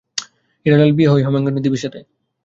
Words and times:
হীরালাল 0.65 0.91
বিয়ে 0.97 1.11
হয় 1.11 1.23
হেমাঙ্গিনী 1.25 1.59
দেবীর 1.61 1.83
সাথে। 1.83 1.99